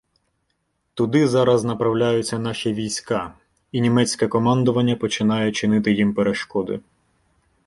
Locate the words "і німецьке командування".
3.71-4.95